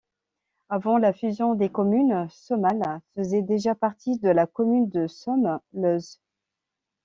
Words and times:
Avant 0.69 0.97
la 0.97 1.13
fusion 1.13 1.53
des 1.53 1.69
communes, 1.69 2.25
Somal 2.31 3.01
faisait 3.13 3.43
déjà 3.43 3.75
partie 3.75 4.17
de 4.17 4.29
la 4.29 4.47
commune 4.47 4.89
de 4.89 5.05
Somme-Leuze. 5.05 6.19